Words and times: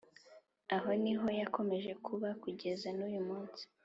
Aho 0.75 0.89
ni 1.01 1.13
ho 1.19 1.27
yakomeje 1.41 1.91
kuba 2.05 2.29
kugeza 2.43 2.87
n 2.97 2.99
uyu 3.07 3.21
munsi. 3.27 3.63